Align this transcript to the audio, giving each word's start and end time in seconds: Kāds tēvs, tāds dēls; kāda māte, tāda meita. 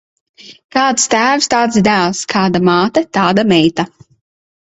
Kāds 0.75 1.03
tēvs, 1.13 1.49
tāds 1.55 1.77
dēls; 1.89 2.21
kāda 2.33 2.61
māte, 2.69 3.05
tāda 3.19 3.47
meita. 3.53 3.87